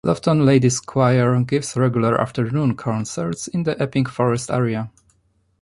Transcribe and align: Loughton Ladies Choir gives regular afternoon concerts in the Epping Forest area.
Loughton 0.03 0.43
Ladies 0.47 0.79
Choir 0.79 1.43
gives 1.43 1.77
regular 1.77 2.19
afternoon 2.19 2.75
concerts 2.75 3.47
in 3.47 3.61
the 3.61 3.79
Epping 3.79 4.07
Forest 4.07 4.49
area. 4.49 4.89